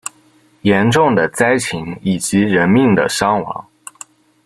[0.63, 3.67] 严重的灾情以及人命的伤亡